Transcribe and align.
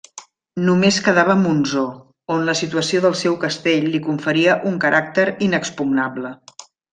Només 0.67 0.95
quedava 1.07 1.35
Montsó, 1.41 1.83
on 2.35 2.41
la 2.49 2.55
situació 2.61 3.03
del 3.03 3.13
seu 3.19 3.37
castell 3.45 3.87
li 3.97 4.01
conferia 4.09 4.57
un 4.71 4.81
caràcter 4.87 5.27
inexpugnable. 5.51 6.35